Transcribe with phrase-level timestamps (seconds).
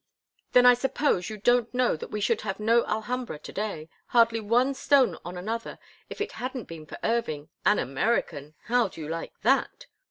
[0.53, 4.73] "Then I suppose you don't know that we should have no Alhambra to day—hardly one
[4.73, 8.55] stone on another—if it hadn't been for Irving—an American!
[8.63, 9.85] How do you like that?"